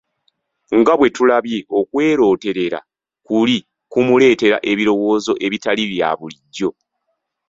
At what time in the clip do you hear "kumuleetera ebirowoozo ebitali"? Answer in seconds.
3.91-5.83